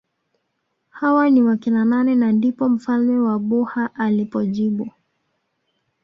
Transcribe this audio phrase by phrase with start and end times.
[0.89, 4.89] Hawa ni wakina nani na ndipo mfalme wa Buha alipojibu